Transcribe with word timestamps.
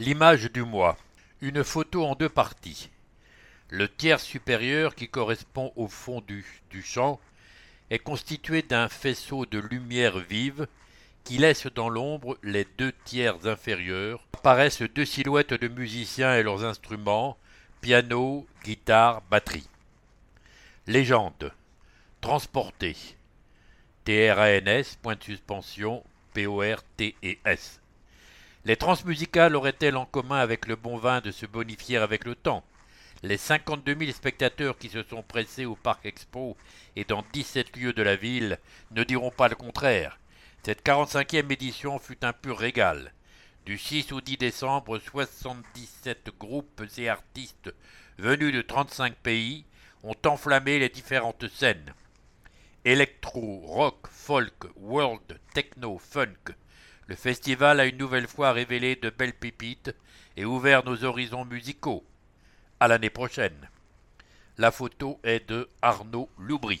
L'image 0.00 0.50
du 0.50 0.64
mois. 0.64 0.98
Une 1.40 1.62
photo 1.62 2.04
en 2.04 2.16
deux 2.16 2.28
parties. 2.28 2.90
Le 3.68 3.88
tiers 3.88 4.18
supérieur, 4.18 4.96
qui 4.96 5.08
correspond 5.08 5.72
au 5.76 5.86
fond 5.86 6.20
du, 6.20 6.44
du 6.68 6.82
champ, 6.82 7.20
est 7.90 8.00
constitué 8.00 8.62
d'un 8.62 8.88
faisceau 8.88 9.46
de 9.46 9.60
lumière 9.60 10.18
vive 10.18 10.66
qui 11.22 11.38
laisse 11.38 11.68
dans 11.68 11.88
l'ombre 11.88 12.36
les 12.42 12.66
deux 12.76 12.92
tiers 13.04 13.46
inférieurs. 13.46 14.26
Apparaissent 14.32 14.82
deux 14.82 15.04
silhouettes 15.04 15.54
de 15.54 15.68
musiciens 15.68 16.34
et 16.34 16.42
leurs 16.42 16.64
instruments, 16.64 17.38
piano, 17.80 18.48
guitare, 18.64 19.22
batterie. 19.30 19.68
Légende. 20.88 21.52
Transporté. 22.20 22.96
T-R-A-N-S, 24.06 24.98
point 25.00 25.14
de 25.14 25.22
suspension, 25.22 26.02
P-O-R-T-E-S. 26.32 27.80
Les 28.66 28.76
transmusicales 28.76 29.56
auraient-elles 29.56 29.98
en 29.98 30.06
commun 30.06 30.38
avec 30.38 30.66
le 30.66 30.74
bon 30.74 30.96
vin 30.96 31.20
de 31.20 31.30
se 31.30 31.44
bonifier 31.44 31.98
avec 31.98 32.24
le 32.24 32.34
temps? 32.34 32.64
Les 33.22 33.36
52 33.36 33.94
000 33.94 34.12
spectateurs 34.12 34.78
qui 34.78 34.88
se 34.88 35.02
sont 35.02 35.22
pressés 35.22 35.66
au 35.66 35.76
Parc 35.76 36.06
Expo 36.06 36.56
et 36.96 37.04
dans 37.04 37.22
17 37.34 37.76
lieux 37.76 37.92
de 37.92 38.02
la 38.02 38.16
ville 38.16 38.58
ne 38.92 39.04
diront 39.04 39.30
pas 39.30 39.48
le 39.48 39.54
contraire. 39.54 40.18
Cette 40.62 40.82
45e 40.82 41.52
édition 41.52 41.98
fut 41.98 42.24
un 42.24 42.32
pur 42.32 42.56
régal. 42.56 43.12
Du 43.66 43.76
6 43.76 44.12
au 44.12 44.22
10 44.22 44.38
décembre, 44.38 44.98
77 44.98 46.30
groupes 46.40 46.84
et 46.96 47.10
artistes 47.10 47.70
venus 48.16 48.54
de 48.54 48.62
35 48.62 49.14
pays 49.16 49.66
ont 50.02 50.16
enflammé 50.24 50.78
les 50.78 50.88
différentes 50.88 51.48
scènes. 51.48 51.92
Electro, 52.86 53.60
rock, 53.66 54.08
folk, 54.10 54.64
world, 54.76 55.38
techno, 55.52 55.98
funk, 55.98 56.54
le 57.06 57.16
festival 57.16 57.80
a 57.80 57.86
une 57.86 57.98
nouvelle 57.98 58.26
fois 58.26 58.52
révélé 58.52 58.96
de 58.96 59.10
belles 59.10 59.34
pépites 59.34 59.94
et 60.36 60.44
ouvert 60.44 60.84
nos 60.84 61.04
horizons 61.04 61.44
musicaux. 61.44 62.04
À 62.80 62.88
l'année 62.88 63.10
prochaine. 63.10 63.68
La 64.56 64.70
photo 64.70 65.18
est 65.22 65.48
de 65.48 65.68
Arnaud 65.82 66.28
Loubry. 66.38 66.80